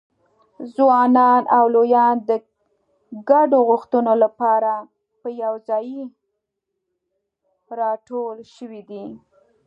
[0.75, 2.31] ځوانان او لویان د
[3.29, 4.71] ګډو غوښتنو لپاره
[5.19, 6.01] په یوځایي
[7.79, 9.05] راټول شوي دي.